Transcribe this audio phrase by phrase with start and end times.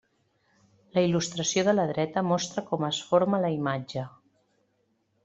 [0.97, 4.07] La il·lustració de la dreta mostra com es forma la imatge.